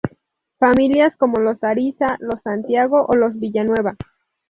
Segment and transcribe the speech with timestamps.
[0.57, 3.97] Familias como los Ariza, los Santiago o los Villanueva.